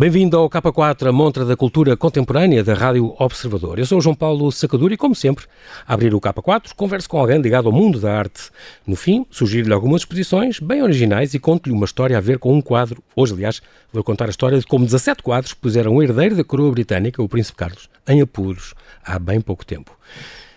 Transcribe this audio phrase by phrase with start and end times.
[0.00, 3.78] Bem-vindo ao K4, a montra da cultura contemporânea da Rádio Observador.
[3.78, 5.44] Eu sou o João Paulo Sacadura e, como sempre,
[5.86, 8.44] a abrir o K4, converso com alguém ligado ao mundo da arte.
[8.86, 12.62] No fim, sugiro-lhe algumas exposições bem originais e conto-lhe uma história a ver com um
[12.62, 13.04] quadro.
[13.14, 13.60] Hoje, aliás,
[13.92, 17.28] vou contar a história de como 17 quadros puseram o herdeiro da coroa britânica, o
[17.28, 18.72] Príncipe Carlos, em apuros
[19.04, 19.94] há bem pouco tempo.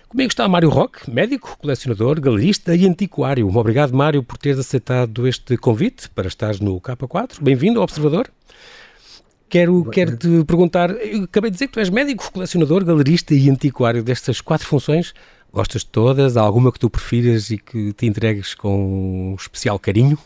[0.08, 3.54] Comigo está Mário Roque, médico, colecionador, galerista e antiquário.
[3.54, 7.42] Obrigado, Mário, por teres aceitado este convite para estar no K4.
[7.42, 8.32] Bem-vindo ao Observador.
[9.54, 13.52] Quero, quero te perguntar, eu acabei de dizer que tu és médico, colecionador, galerista e
[13.52, 15.14] antiquário destas quatro funções.
[15.54, 16.36] Gostas de todas?
[16.36, 20.18] Há alguma que tu prefiras e que te entregues com um especial carinho?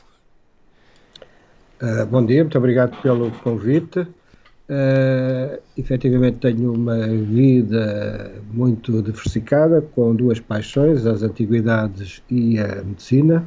[1.82, 4.00] Uh, bom dia, muito obrigado pelo convite.
[4.00, 13.46] Uh, efetivamente tenho uma vida muito diversificada, com duas paixões, as antiguidades e a medicina.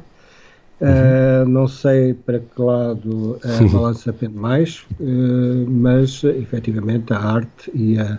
[0.81, 7.69] Uh, não sei para que lado a balança pende mais, uh, mas efetivamente a arte
[7.71, 8.17] e, a,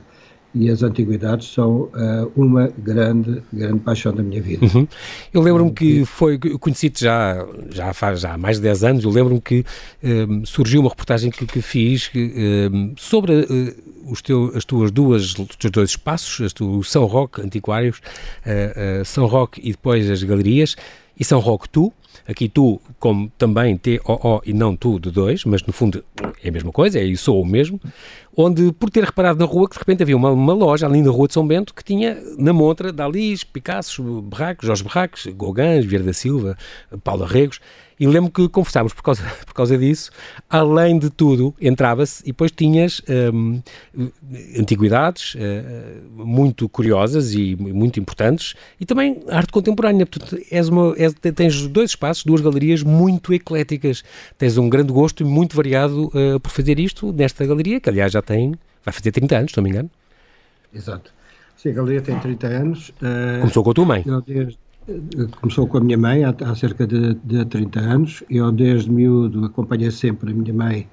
[0.55, 4.64] e as antiguidades são uh, uma grande, grande paixão da minha vida.
[4.64, 4.86] Uhum.
[5.34, 9.40] Eu lembro-me que foi, conheci-te já, já faz já mais de 10 anos, eu lembro-me
[9.40, 9.64] que
[10.44, 12.12] surgiu uma reportagem que, que fiz
[12.96, 13.74] sobre
[14.08, 18.00] os teu, as tuas duas, os teus dois espaços, o São Roque Antiquários,
[19.05, 20.77] São Roque e depois as galerias,
[21.18, 21.92] e São Roque Tu,
[22.26, 26.04] Aqui tu, como também T-O-O e não tu de dois, mas no fundo
[26.42, 27.80] é a mesma coisa, é e sou o mesmo,
[28.36, 31.11] onde por ter reparado na rua que de repente havia uma, uma loja ali na
[31.11, 36.12] rua de São Bento que tinha na montra Dalis, Picasso, Berracos, Jorge Berracos, Gauguin, Vieira
[36.12, 36.56] Silva,
[37.02, 37.61] Paulo Arregos,
[37.98, 40.11] e lembro que conversámos por causa, por causa disso.
[40.48, 43.00] Além de tudo, entrava-se e depois tinhas
[43.36, 43.61] um,
[44.58, 50.06] antiguidades uh, muito curiosas e muito importantes e também arte contemporânea.
[50.06, 54.02] Portanto, és uma, és, tens dois espaços, duas galerias muito ecléticas.
[54.39, 58.12] Tens um grande gosto e muito variado uh, por fazer isto nesta galeria, que aliás
[58.12, 59.90] já tem, vai fazer 30 anos, se não me engano.
[60.72, 61.12] Exato.
[61.56, 62.88] Sim, a galeria tem 30 anos.
[62.88, 64.02] Uh, Começou com a tua mãe.
[64.06, 64.58] Eu desde,
[65.40, 68.24] começou com a minha mãe há, há cerca de, de 30 anos.
[68.28, 70.88] Eu, desde miúdo, acompanhei sempre a minha mãe.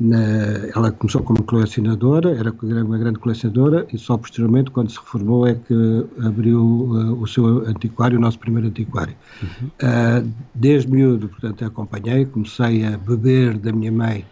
[0.00, 0.18] Na,
[0.76, 5.54] ela começou como colecionadora, era uma grande colecionadora, e só posteriormente, quando se reformou, é
[5.54, 5.74] que
[6.24, 9.14] abriu uh, o seu antiquário, o nosso primeiro antiquário.
[9.42, 9.66] Uhum.
[9.66, 14.24] Uh, desde miúdo, portanto, acompanhei, comecei a beber da minha mãe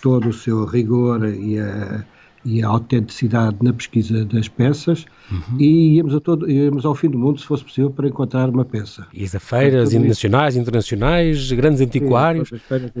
[0.00, 2.04] todo o seu rigor e a
[2.46, 5.58] e a autenticidade na pesquisa das peças uhum.
[5.58, 8.64] e íamos, a todo, íamos ao fim do mundo, se fosse possível, para encontrar uma
[8.64, 9.04] peça.
[9.12, 12.50] E a feiras nacionais, internacionais, grandes antiquários,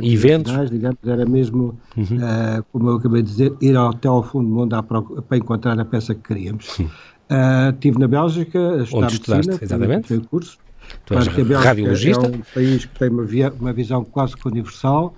[0.02, 0.68] eventos.
[0.68, 2.02] Digamos, era mesmo, uhum.
[2.02, 5.78] uh, como eu acabei de dizer, ir até ao fundo do mundo para, para encontrar
[5.78, 6.80] a peça que queríamos.
[6.80, 10.08] Uh, estive na Bélgica, a estudar Onde estudaste, medicina, exatamente.
[10.08, 10.58] Foi curso.
[11.04, 12.26] Tu és radiologista.
[12.26, 15.14] É um país que tem uma, via, uma visão quase que universal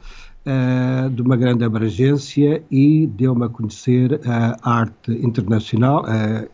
[0.46, 6.48] uh, de uma grande abrangência e deu-me a conhecer a arte internacional, uh,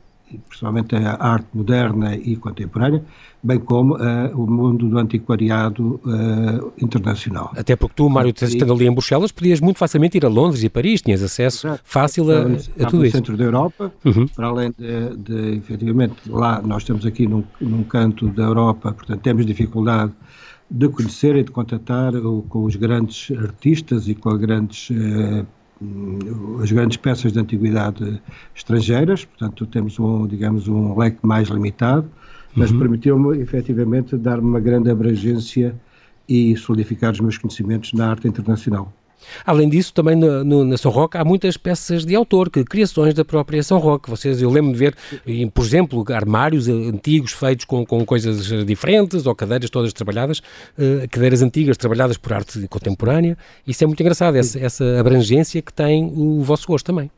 [0.49, 3.05] principalmente a arte moderna e contemporânea,
[3.43, 4.01] bem como uh,
[4.35, 7.53] o mundo do antiquariado uh, internacional.
[7.57, 10.69] Até porque tu, Mário, estando ali em Bruxelas, podias muito facilmente ir a Londres e
[10.69, 11.83] Paris, tinhas acesso Exato.
[11.85, 12.41] fácil a,
[12.83, 13.17] a tudo no isso.
[13.17, 14.27] centro da Europa, uhum.
[14.27, 19.21] para além de, de, efetivamente, lá nós estamos aqui num, num canto da Europa, portanto
[19.21, 20.13] temos dificuldade
[20.71, 22.13] de conhecer e de contatar
[22.49, 25.45] com os grandes artistas e com as grandes, eh,
[26.63, 28.21] as grandes peças de antiguidade
[28.55, 32.11] estrangeiras, portanto temos um, digamos, um leque mais limitado,
[32.57, 32.79] mas uhum.
[32.79, 35.75] permitiu-me efetivamente dar-me uma grande abrangência
[36.29, 38.93] e solidificar os meus conhecimentos na arte internacional.
[39.45, 43.15] Além disso, também no, no, na São Roque há muitas peças de autor, que, criações
[43.15, 44.11] da própria São Roque.
[44.11, 44.97] Vocês, eu lembro de ver,
[45.53, 51.43] por exemplo, armários antigos feitos com, com coisas diferentes, ou cadeiras todas trabalhadas, uh, cadeiras
[51.43, 53.37] antigas trabalhadas por arte contemporânea.
[53.67, 57.11] Isso é muito engraçado, essa, essa abrangência que tem o vosso gosto também.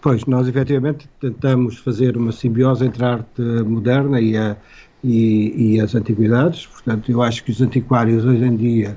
[0.00, 4.56] Pois, nós efetivamente tentamos fazer uma simbiose entre a arte moderna e, a,
[5.02, 6.66] e, e as antiguidades.
[6.66, 8.96] Portanto, eu acho que os antiquários hoje em dia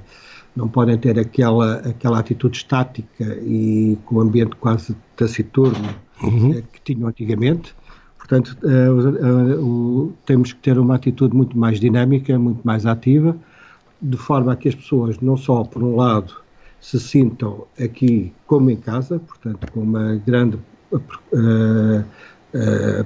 [0.55, 6.53] não podem ter aquela, aquela atitude estática e com o ambiente quase taciturno uhum.
[6.53, 7.73] Eh, que tinham antigamente.
[8.17, 13.35] Portanto, uh, uh, uh, temos que ter uma atitude muito mais dinâmica, muito mais ativa,
[14.01, 16.33] de forma a que as pessoas, não só, por um lado,
[16.79, 20.57] se sintam aqui como em casa, portanto, com uma grande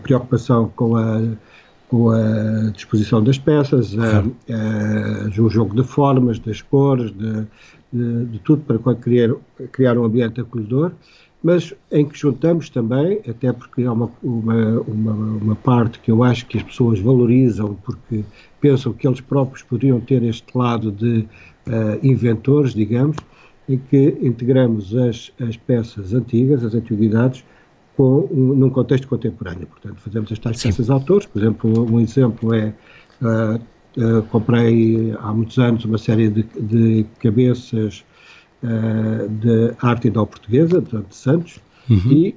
[0.01, 1.21] preocupação com a
[1.87, 7.47] com a disposição das peças, a, a, o jogo de formas, das cores, de,
[7.91, 9.35] de, de tudo para criar,
[9.71, 10.91] criar um ambiente acolhedor,
[11.43, 16.23] mas em que juntamos também, até porque há uma, uma, uma, uma, parte que eu
[16.23, 18.23] acho que as pessoas valorizam, porque
[18.59, 21.19] pensam que eles próprios poderiam ter este lado de
[21.67, 23.17] uh, inventores, digamos,
[23.69, 27.43] em que integramos as, as peças antigas, as antiguidades,
[27.95, 29.68] com, um, num contexto contemporâneo.
[29.68, 30.69] Portanto, fazemos as tais Sim.
[30.69, 31.25] peças autores.
[31.25, 32.74] Por exemplo, um exemplo é.
[33.21, 33.56] Uh,
[34.01, 38.03] uh, comprei há muitos anos uma série de, de cabeças
[38.62, 41.59] uh, de arte indó portuguesa, de Santos,
[41.89, 42.12] uhum.
[42.12, 42.36] e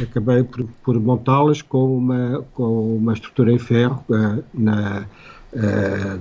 [0.00, 4.04] acabei por, por montá-las com uma, com uma estrutura em ferro
[4.54, 5.06] na.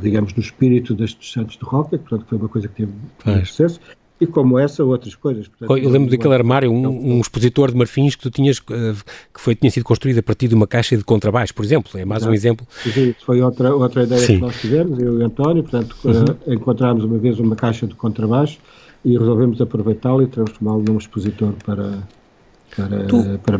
[0.02, 3.82] digamos, no espírito das dos Santos de Roca, portanto foi uma coisa que teve sucesso,
[4.20, 5.48] e como essa, outras coisas.
[5.48, 8.94] Portanto, eu lembro daquele armário, um, um, expositor de marfins que tu tinhas, eh,
[9.34, 12.06] que foi, tinha sido construído a partir de uma caixa de contrabaixo, por exemplo, é
[12.06, 12.66] mais um exemplo.
[12.82, 14.36] Sim, foi outra, outra ideia Sim.
[14.36, 16.24] que nós tivemos, eu e o António, portanto, uhum.
[16.24, 18.60] uh, encontramos uma vez uma caixa de contrabaixo
[19.04, 22.00] e resolvemos aproveitá-lo e transformá-lo num expositor para,
[22.76, 23.58] para, tu, para.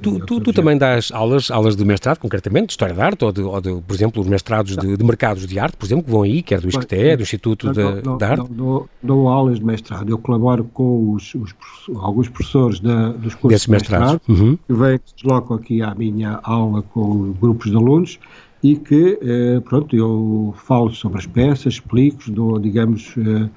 [0.00, 3.32] Tu, tu, tu também dás aulas, aulas de mestrado, concretamente, de História da Arte, ou,
[3.32, 6.10] de, ou de por exemplo, os mestrados de, de, mercados de arte, por exemplo, que
[6.10, 8.38] vão aí, quer do ISCTE, do Instituto não, não, da Arte?
[8.38, 11.54] Não, dou, dou, aulas de mestrado, eu colaboro com os, os
[11.96, 14.56] alguns professores da, dos cursos Desses de mestrado, uhum.
[14.66, 18.18] que vêm, que se deslocam aqui à minha aula com grupos de alunos,
[18.64, 23.50] e que, eh, pronto, eu falo sobre as peças, explico, dou, digamos, eh,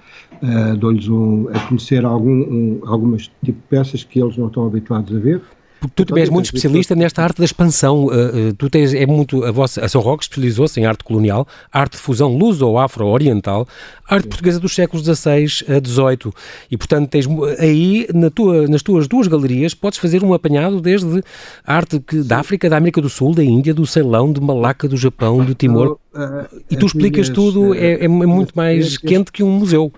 [0.44, 4.68] eh, dou-lhes um, a conhecer algum, um, algumas tipo de peças que eles não estão
[4.68, 5.42] habituados a ver
[5.80, 8.06] porque tu também és muito especialista nesta arte da expansão.
[8.06, 11.48] Uh, uh, tu tens, é muito, a, vossa, a São Roque especializou-se em arte colonial,
[11.72, 13.68] arte de fusão luso ou afro-oriental,
[14.08, 14.30] arte Sim.
[14.30, 16.34] portuguesa dos séculos XVI a XVIII.
[16.72, 17.28] E, portanto, tens
[17.60, 21.24] aí, na tua, nas tuas duas galerias, podes fazer um apanhado desde
[21.66, 24.98] arte que, da África, da América do Sul, da Índia, do Ceilão, de Malaca, do
[24.98, 25.98] Japão, do Timor.
[26.14, 29.92] Uh, e tu explicas minhas, tudo, é, é, muito mais quente que um museu.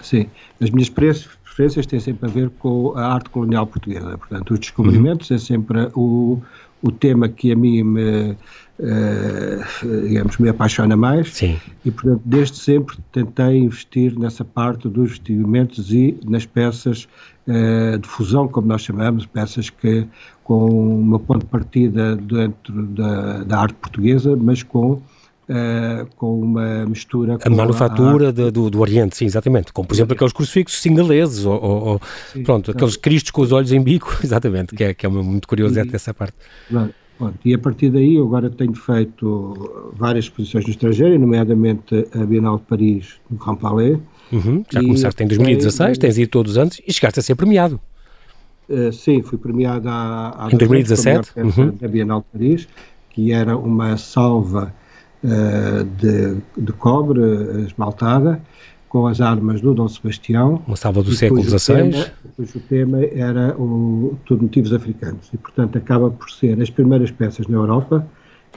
[0.00, 0.26] Sim,
[0.60, 0.88] as minhas
[1.58, 4.16] referências têm sempre a ver com a arte colonial portuguesa.
[4.16, 5.36] Portanto, os descobrimentos uhum.
[5.36, 6.40] é sempre o,
[6.80, 11.34] o tema que a mim me, uh, digamos, me apaixona mais.
[11.34, 11.58] Sim.
[11.84, 17.08] E, portanto, desde sempre tentei investir nessa parte dos vestimentos e nas peças
[17.48, 20.06] uh, de fusão, como nós chamamos, peças que
[20.44, 25.02] com uma ponto de partida dentro da, da arte portuguesa, mas com
[25.48, 28.32] Uh, com uma mistura a manufatura a...
[28.32, 32.00] De, do, do Oriente, sim, exatamente, como por exemplo aqueles crucifixos singaleses ou, ou,
[32.30, 35.48] sim, pronto, aqueles cristos com os olhos em bico, exatamente, que é, que é muito
[35.48, 36.34] curioso essa parte.
[37.42, 42.58] e a partir daí eu agora tenho feito várias exposições no estrangeiro, nomeadamente a Bienal
[42.58, 43.98] de Paris no Grand Palais.
[44.30, 47.80] Uhum, já começaste em 2016, tem, tens ido todos antes e chegaste a ser premiado.
[48.68, 51.70] Uh, sim, fui premiado há, há em 2017 uhum.
[51.70, 52.68] da Bienal de Paris,
[53.08, 54.74] que era uma salva
[55.22, 57.20] de, de, cobre
[57.66, 58.40] esmaltada
[58.88, 60.62] com as armas do Dom Sebastião.
[60.66, 62.10] Uma salva do século XVI.
[62.36, 65.28] Cujo tema era o, tudo motivos africanos.
[65.32, 68.06] E, portanto, acaba por ser as primeiras peças na Europa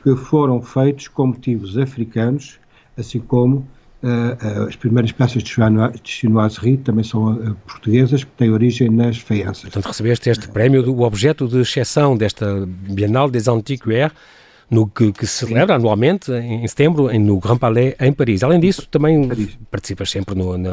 [0.03, 2.59] que foram feitos com motivos africanos,
[2.97, 3.67] assim como
[4.03, 5.53] Uh, as primeiras peças de
[6.03, 9.61] Chinoiserie também são uh, portuguesas, que têm origem nas faianças.
[9.61, 14.11] Portanto, recebeste este prémio do objeto de exceção desta Bienal des Antiquaires,
[14.71, 18.41] no que, que se celebra anualmente em setembro no Grand Palais em Paris.
[18.41, 19.59] Além disso, também Paris.
[19.69, 20.71] participas sempre no, na,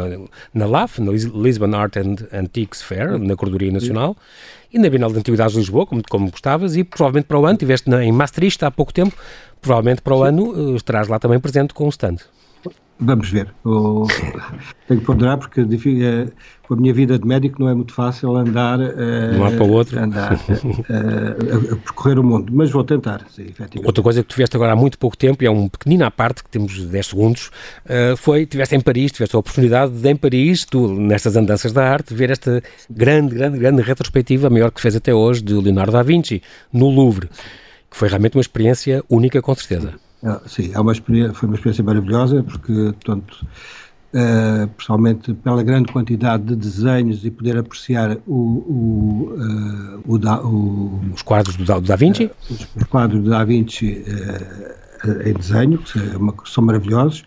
[0.54, 4.16] na LAF, no Lisbon Art and Antiques Fair, na Cordoria Nacional,
[4.72, 7.54] e na Bienal de Antiguidades de Lisboa, como, como gostavas, e provavelmente para o ano,
[7.54, 9.16] estiveste em Maastricht há pouco tempo,
[9.60, 10.28] provavelmente para o Sim.
[10.28, 12.18] ano eh, estarás lá também presente com o stand.
[13.00, 13.54] Vamos ver.
[14.88, 16.26] Tenho que ponderar porque eh,
[16.66, 19.56] com a minha vida de médico não é muito fácil andar, uh, de um lado
[19.56, 20.00] para o outro.
[20.00, 23.46] andar uh, a, percorrer o mundo, mas vou tentar, sim.
[23.84, 26.10] Outra coisa que tu tiveste agora há muito pouco tempo, e é um pequenino à
[26.10, 27.50] parte, que temos 10 segundos,
[28.16, 32.12] foi, tiveste em Paris, tiveste a oportunidade de em Paris, tu, nestas andanças da arte,
[32.12, 36.02] ver esta grande, grande, grande retrospectiva, a maior que fez até hoje, de Leonardo da
[36.02, 37.28] Vinci, no Louvre,
[37.90, 40.07] que foi realmente uma experiência única, com certeza.
[40.22, 43.46] Ah, sim, é uma foi uma experiência maravilhosa, porque, portanto,
[44.14, 50.42] uh, pessoalmente, pela grande quantidade de desenhos e poder apreciar o, o, uh, o, da,
[50.42, 52.24] o os quadros do Da, do da Vinci?
[52.24, 54.04] Uh, os, os, quadros do Da Vinci
[55.24, 57.24] em desenho, que são maravilhosos,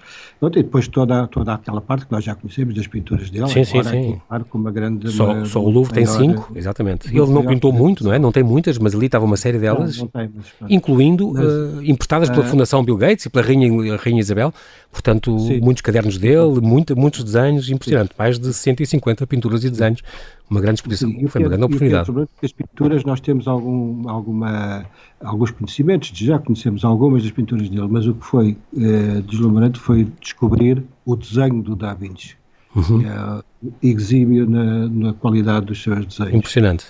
[0.47, 3.83] e depois toda, toda aquela parte que nós já conhecemos das pinturas dele, sim, sim,
[3.83, 4.21] sim.
[4.27, 5.11] claro, com uma grande...
[5.11, 7.07] Só, uma, só o Louvre tem cinco, exatamente.
[7.07, 8.17] Ele não pintou muito, não é?
[8.17, 11.45] Não tem muitas, mas ali estava uma série delas, não, não tem, mas, incluindo mas,
[11.45, 14.51] uh, importadas pela uh, Fundação Bill Gates e pela Rainha, Rainha Isabel,
[14.91, 15.59] portanto, sim.
[15.61, 20.01] muitos cadernos dele, muito, muitos desenhos, impressionante, mais de 150 pinturas e desenhos,
[20.49, 22.11] uma grande exposição, sim, foi uma grande oportunidade.
[22.41, 24.85] E as pinturas nós temos algum, alguma,
[25.23, 30.07] alguns conhecimentos, já conhecemos algumas das pinturas dele, mas o que foi uh, deslumbrante foi
[30.19, 32.35] descobrir o desenho do Da Vinci.
[32.75, 33.01] Uhum.
[33.05, 33.43] É
[33.81, 36.33] exímio na, na, qualidade dos seus desenhos.
[36.33, 36.85] Impressionante.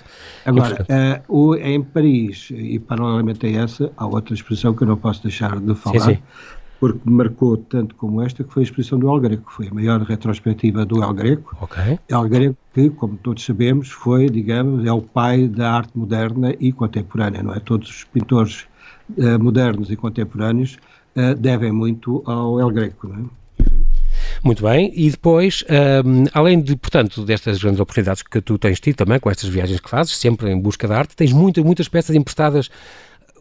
[0.46, 1.20] Agora, Impressionante.
[1.20, 5.22] Uh, o, em Paris, e paralelamente a essa, há outra exposição que eu não posso
[5.24, 6.22] deixar de falar, sim, sim.
[6.82, 9.74] Porque marcou tanto como esta, que foi a exposição do El Greco, que foi a
[9.74, 11.56] maior retrospectiva do El Greco.
[11.62, 12.00] Okay.
[12.10, 16.72] El Greco que, como todos sabemos, foi, digamos, é o pai da arte moderna e
[16.72, 17.60] contemporânea, não é?
[17.60, 18.66] Todos os pintores
[19.16, 20.80] uh, modernos e contemporâneos
[21.16, 23.42] uh, devem muito ao El Greco, não é?
[24.44, 25.64] Muito bem, e depois,
[26.04, 29.80] um, além de, portanto, destas grandes oportunidades que tu tens tido também com estas viagens
[29.80, 32.72] que fazes, sempre em busca da arte, tens muitas, muitas peças emprestadas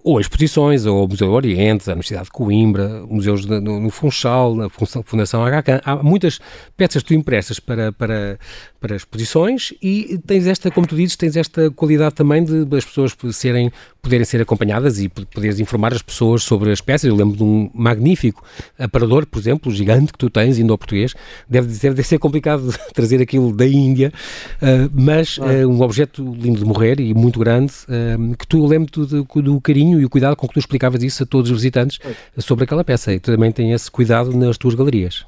[0.02, 4.54] ou exposições, ou o Museu do Oriente, a Universidade de Coimbra, museus no, no Funchal,
[4.54, 5.82] na Fundação HK.
[5.84, 6.40] Há muitas
[6.76, 8.38] peças que tu emprestas para, para,
[8.80, 13.14] para exposições e tens esta, como tu dizes, tens esta qualidade também de as pessoas
[13.32, 13.70] serem,
[14.00, 17.08] poderem ser acompanhadas e poderes informar as pessoas sobre as peças.
[17.08, 18.42] Eu lembro de um magnífico
[18.78, 21.14] aparador, por exemplo, gigante que tu tens, indo ao português.
[21.48, 24.12] Deve, deve ser complicado trazer aquilo da Índia,
[24.56, 29.06] uh, mas uh, um objeto lindo de morrer e muito grande, uh, que tu lembro
[29.06, 31.98] do, do carinho e o cuidado com que tu explicavas isso a todos os visitantes
[32.38, 33.12] sobre aquela peça.
[33.12, 35.26] E tu também tens esse cuidado nas tuas galerias.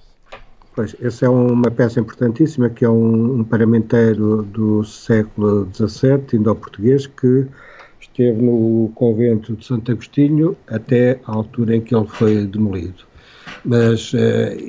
[0.74, 7.06] Pois, essa é uma peça importantíssima, que é um, um paramenteiro do século XVII, indo-português,
[7.06, 7.46] que
[8.00, 13.04] esteve no convento de Santo Agostinho até a altura em que ele foi demolido.
[13.64, 14.16] Mas, uh,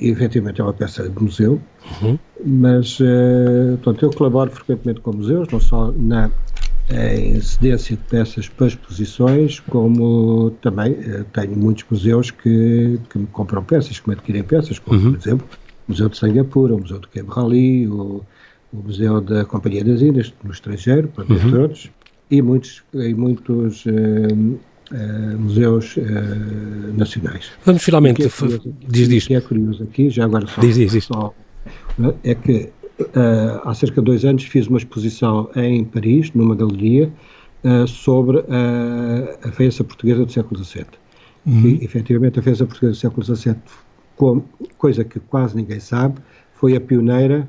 [0.01, 1.59] efetivamente, é uma peça de museu,
[2.01, 2.19] uhum.
[2.45, 6.29] mas, uh, portanto, eu colaboro frequentemente com museus, não só na
[6.91, 13.27] em cedência de peças para exposições, como também uh, tenho muitos museus que, que me
[13.27, 15.13] compram peças, que me adquirem peças, como, uhum.
[15.13, 15.47] por exemplo,
[15.87, 18.21] Museu de Singapura, o Museu de Cabo Raleigh, o,
[18.71, 21.61] o, Museu da Companhia das Índias, no estrangeiro, para uhum.
[21.61, 21.89] outros,
[22.31, 27.51] e muitos, e muitos uh, uh, museus uh, nacionais.
[27.65, 28.23] Vamos finalmente.
[28.23, 29.23] É curioso, diz, diz.
[29.25, 30.61] O que é curioso aqui, já agora só.
[30.61, 31.03] Diz, diz.
[31.03, 31.33] Só,
[32.23, 32.69] é que
[33.63, 37.11] há cerca de dois anos fiz uma exposição em Paris, numa galeria,
[37.87, 40.85] sobre a, a feiça portuguesa do século XVII.
[41.45, 41.67] Uhum.
[41.67, 43.55] E, efetivamente, a feiça portuguesa do século XVII
[44.15, 44.43] como,
[44.77, 46.19] coisa que quase ninguém sabe,
[46.53, 47.47] foi a pioneira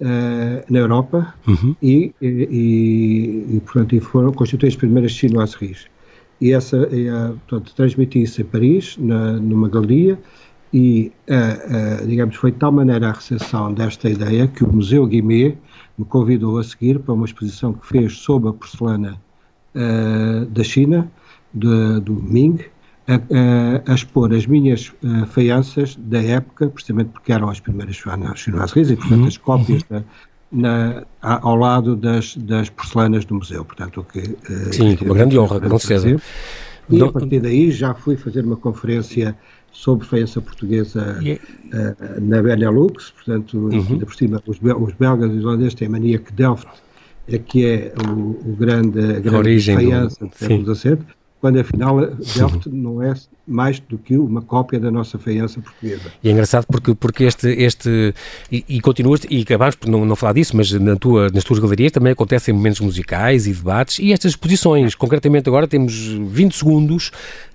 [0.00, 1.74] uh, na Europa uhum.
[1.82, 5.86] e, e, e, portanto, e foram constituídas as primeiras chinoiseries.
[6.40, 10.18] E essa, e, uh, portanto, transmiti isso em Paris, na, numa galeria,
[10.72, 15.56] e, uh, digamos, foi de tal maneira a recepção desta ideia que o Museu Guimet
[15.96, 19.20] me convidou a seguir para uma exposição que fez sobre a porcelana
[20.50, 21.10] da China,
[21.52, 22.58] de, do Ming,
[23.06, 27.96] a, a, a, expor as minhas uh, faianças da época, precisamente porque eram as primeiras
[28.36, 29.26] chinoiseries e, portanto, uhum.
[29.26, 30.02] as cópias uhum.
[30.50, 33.64] na, ao lado das, das porcelanas do museu.
[33.64, 36.20] Portanto, o que, uh, Sim, uma grande honra, com certeza.
[36.90, 39.34] E a partir daí já fui fazer uma conferência
[39.72, 43.86] sobre faiança portuguesa uh, na Benelux, portanto, uhum.
[43.90, 46.68] ainda por cima, os, os belgas e os holandeses têm a mania que Delft
[47.26, 50.98] é que é o, o grande, a grande origem faiança do século XVII
[51.44, 52.00] quando afinal
[52.34, 53.12] Delft não é
[53.46, 56.10] mais do que uma cópia da nossa feiança portuguesa.
[56.22, 58.14] E é engraçado porque, porque este, este
[58.50, 61.58] e, e continuas, e acabamos por não, não falar disso, mas na tua, nas tuas
[61.58, 67.08] galerias também acontecem momentos musicais e debates e estas exposições, concretamente agora temos 20 segundos,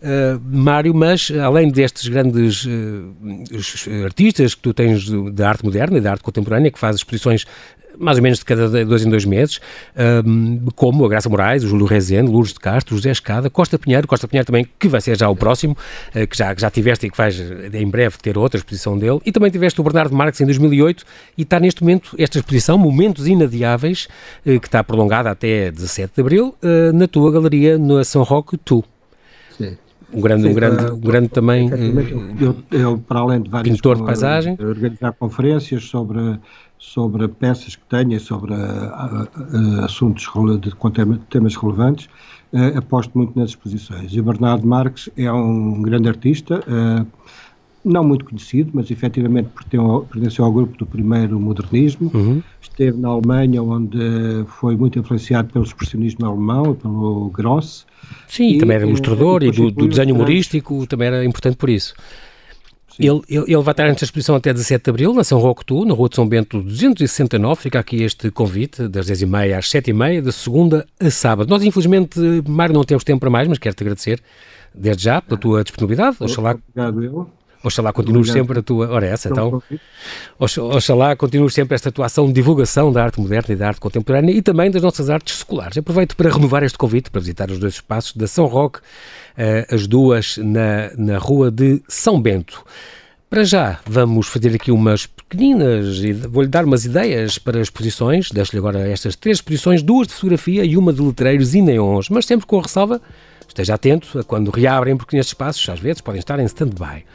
[0.03, 6.01] uh, Mário, mas além destes grandes uh, artistas que tu tens da arte moderna e
[6.01, 7.48] da arte contemporânea, que fazes exposições
[8.00, 9.60] mais ou menos de cada dois em dois meses,
[10.25, 14.08] um, como a Graça Moraes, o Júlio Rezende, Lourdes de Castro, José Escada, Costa Pinheiro,
[14.08, 15.75] Costa Pinheiro também, que vai ser já o próximo,
[16.15, 17.39] uh, que, já, que já tiveste e que vais
[17.74, 21.03] em breve ter outra exposição dele, e também tiveste o Bernardo Marques em 2008,
[21.38, 24.08] e está neste momento esta exposição, Momentos Inadiáveis,
[24.46, 28.58] uh, que está prolongada até 17 de Abril, uh, na tua galeria no São Roque,
[28.58, 28.84] tu.
[29.58, 29.77] Sim.
[30.12, 31.70] Um grande, Sim, um grande, um grande também
[32.39, 34.58] eu, eu, para além de vários pintor de paisagem.
[34.60, 36.20] organizar conferências sobre
[36.79, 40.27] sobre peças que tenha, sobre uh, assuntos
[40.62, 42.07] de, com temas relevantes,
[42.53, 44.13] uh, aposto muito nas exposições.
[44.13, 47.05] E o Bernardo Marques é um grande artista, uh,
[47.83, 49.50] não muito conhecido, mas efetivamente
[50.09, 52.12] pertenceu ao grupo do primeiro modernismo.
[52.13, 52.41] Uhum.
[52.62, 53.98] Esteve na Alemanha, onde
[54.48, 57.86] foi muito influenciado pelo expressionismo alemão, pelo Gross.
[58.27, 61.93] Sim, e, também era ilustrador e do, do desenho humorístico, também era importante por isso.
[63.00, 65.86] Ele, ele, ele, vai estar nesta exposição até 17 de Abril, na São Roque Tu,
[65.86, 67.62] na Rua de São Bento 269.
[67.62, 71.50] Fica aqui este convite, das 10h30 às 7h30, de segunda a sábado.
[71.50, 74.22] Nós, infelizmente, Mário, não temos tempo para mais, mas quero-te agradecer
[74.75, 76.18] desde já pela tua disponibilidade.
[76.20, 77.38] Oxalá, Obrigado, eu.
[77.63, 78.89] Oxalá continues sempre a tua.
[78.89, 79.62] Ora, é essa então.
[80.39, 84.32] Oxalá continues sempre esta tua ação de divulgação da arte moderna e da arte contemporânea
[84.32, 85.78] e também das nossas artes seculares.
[85.78, 89.88] Aproveito para renovar este convite para visitar os dois espaços da São Roque uh, as
[89.88, 92.63] duas na, na rua de São Bento.
[93.30, 96.00] Para já, vamos fazer aqui umas pequeninas,
[96.32, 100.75] vou-lhe dar umas ideias para exposições, deixo-lhe agora estas três exposições, duas de fotografia e
[100.75, 103.00] uma de letreiros e neons, mas sempre com a ressalva,
[103.48, 107.06] esteja atento a quando reabrem, porque nestes espaços, às vezes, podem estar em stand-by.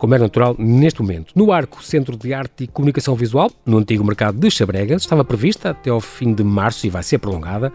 [0.00, 1.30] Como é natural neste momento.
[1.36, 5.70] No Arco, Centro de Arte e Comunicação Visual, no antigo mercado de Chabregas, estava prevista
[5.70, 7.70] até ao fim de março e vai ser prolongada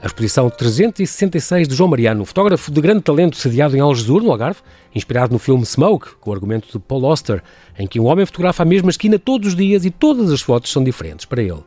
[0.00, 4.60] a exposição 366 de João Mariano, fotógrafo de grande talento sediado em Algesur, no Algarve,
[4.94, 7.42] inspirado no filme Smoke, com o argumento de Paul Auster,
[7.78, 10.70] em que um homem fotografa a mesma esquina todos os dias e todas as fotos
[10.70, 11.62] são diferentes para ele.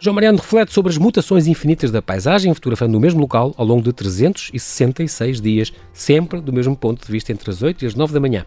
[0.00, 3.82] João Mariano reflete sobre as mutações infinitas da paisagem, fotografando no mesmo local ao longo
[3.82, 8.12] de 366 dias, sempre do mesmo ponto de vista entre as 8 e as 9
[8.12, 8.44] da manhã.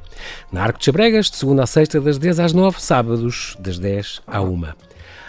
[0.51, 4.23] Na Arco de Chabregas, de segunda a sexta, das 10 às 9, sábados, das 10
[4.25, 4.63] à 1.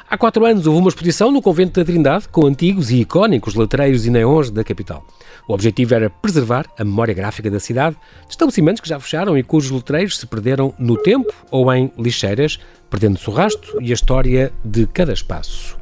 [0.09, 4.07] Há quatro anos houve uma exposição no Convento da Trindade com antigos e icónicos letreiros
[4.07, 5.05] e neons da capital.
[5.47, 9.43] O objetivo era preservar a memória gráfica da cidade, de estabelecimentos que já fecharam e
[9.43, 14.51] cujos letreiros se perderam no tempo ou em lixeiras, perdendo-se o rastro e a história
[14.65, 15.77] de cada espaço.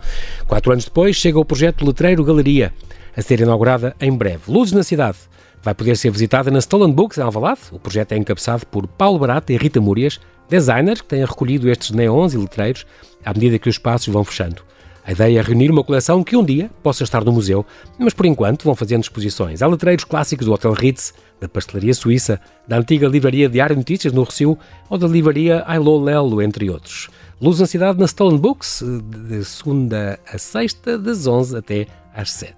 [0.49, 2.75] Quatro anos depois chega o projeto Letreiro Galeria,
[3.17, 4.43] a ser inaugurada em breve.
[4.49, 5.19] Luzes na cidade.
[5.65, 7.61] Vai poder ser visitada na Stolen Books em Alvalade.
[7.73, 11.91] O projeto é encabeçado por Paulo Barata e Rita Múrias, designers que têm recolhido estes
[11.91, 12.85] neons e letreiros
[13.25, 14.63] à medida que os espaços vão fechando.
[15.07, 17.65] A ideia é reunir uma coleção que um dia possa estar no museu,
[17.99, 19.63] mas por enquanto vão fazendo exposições.
[19.63, 24.23] Há letreiros clássicos do Hotel Ritz, da pastelaria suíça, da antiga livraria Diário Notícias no
[24.23, 24.59] Recio
[24.91, 27.09] ou da livraria Ailô Lelo, entre outros.
[27.41, 28.83] Luz na cidade na Stolen Books,
[29.29, 32.55] de segunda a sexta, das 11 até às 7.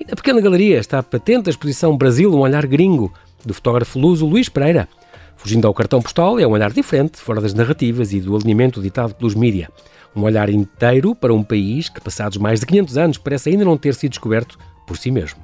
[0.00, 3.12] E na pequena galeria está patente a exposição Brasil, um olhar gringo,
[3.44, 4.88] do fotógrafo luso Luís Pereira.
[5.36, 9.14] Fugindo ao cartão postal, é um olhar diferente, fora das narrativas e do alinhamento ditado
[9.14, 9.68] pelos mídia.
[10.16, 13.76] Um olhar inteiro para um país que, passados mais de 500 anos, parece ainda não
[13.76, 15.40] ter sido descoberto por si mesmo.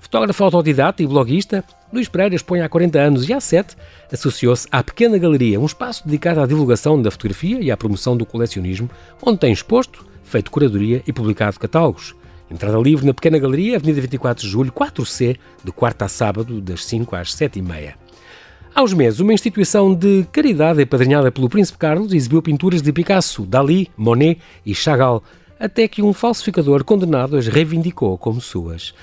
[0.00, 3.76] Fotógrafo autodidata e bloguista, Luís Pereira expõe há 40 anos e há 7
[4.12, 8.26] associou-se à Pequena Galeria, um espaço dedicado à divulgação da fotografia e à promoção do
[8.26, 8.90] colecionismo,
[9.22, 12.14] onde tem exposto, feito curadoria e publicado catálogos.
[12.54, 16.84] Entrada livre na Pequena Galeria, Avenida 24 de Julho, 4C, de quarta a sábado, das
[16.84, 17.96] 5 às 7 e meia.
[18.72, 23.44] Há uns meses, uma instituição de caridade apadrinhada pelo Príncipe Carlos exibiu pinturas de Picasso,
[23.44, 25.20] Dali, Monet e Chagall,
[25.58, 28.94] até que um falsificador condenado as reivindicou como suas.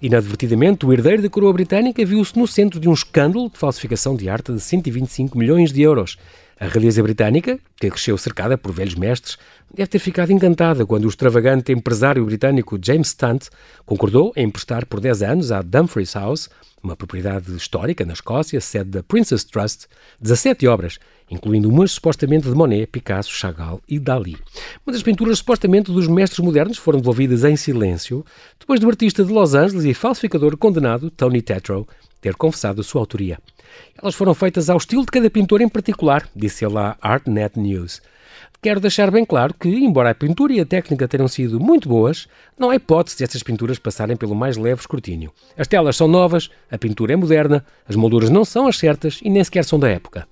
[0.00, 4.28] Inadvertidamente, o herdeiro da coroa britânica viu-se no centro de um escândalo de falsificação de
[4.28, 6.16] arte de 125 milhões de euros.
[6.60, 9.38] A realeza britânica, que cresceu cercada por velhos mestres,
[9.74, 13.48] deve ter ficado encantada quando o extravagante empresário britânico James Stunt
[13.86, 16.50] concordou em emprestar por 10 anos à Dumfries House,
[16.82, 19.86] uma propriedade histórica na Escócia, sede da Princess Trust,
[20.20, 20.98] 17 obras,
[21.30, 24.36] incluindo umas supostamente de Monet, Picasso, Chagall e Dali.
[24.84, 28.24] Uma das pinturas supostamente dos mestres modernos foram devolvidas em silêncio,
[28.58, 31.86] depois do artista de Los Angeles e falsificador condenado, Tony Tetro,
[32.20, 33.38] ter confessado a sua autoria.
[34.00, 38.02] Elas foram feitas ao estilo de cada pintor em particular, disse ele à ArtNet News.
[38.62, 42.28] Quero deixar bem claro que, embora a pintura e a técnica tenham sido muito boas,
[42.58, 45.32] não há hipótese de estas pinturas passarem pelo mais leve escrutínio.
[45.56, 49.30] As telas são novas, a pintura é moderna, as molduras não são as certas e
[49.30, 50.28] nem sequer são da época.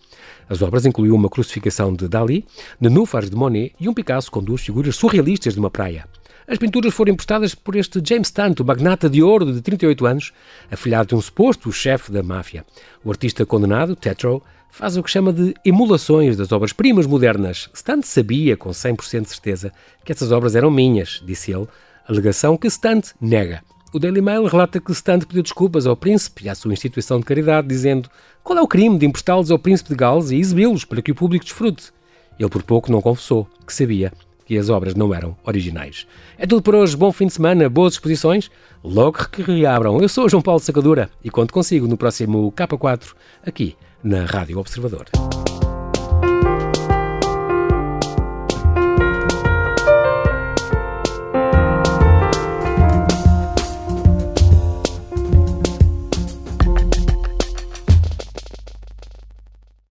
[0.49, 2.45] As obras incluíam uma crucificação de Dali,
[2.81, 6.07] nenúfares de Monet e um Picasso com duas figuras surrealistas de uma praia.
[6.47, 10.33] As pinturas foram emprestadas por este James Tanto, magnata de ouro de 38 anos,
[10.71, 12.65] afilhado de um suposto chefe da máfia.
[13.05, 17.69] O artista condenado, Tetro, faz o que chama de emulações das obras-primas modernas.
[17.75, 21.69] Stant sabia, com 100% de certeza, que essas obras eram minhas, disse ele,
[22.09, 23.63] alegação que Stant nega.
[23.93, 27.25] O Daily Mail relata que Stant pediu desculpas ao príncipe e à sua instituição de
[27.25, 28.11] caridade, dizendo
[28.45, 31.15] qual é o crime de emprestá-los ao príncipe de Gales e exibi-los para que o
[31.15, 31.91] público desfrute.
[32.39, 34.13] Ele por pouco não confessou que sabia
[34.45, 36.07] que as obras não eram originais.
[36.37, 38.51] É tudo por hoje, bom fim de semana, boas exposições,
[38.85, 40.01] logo que reabram.
[40.01, 45.07] Eu sou João Paulo Sacadura e conto consigo no próximo K4, aqui na Rádio Observador.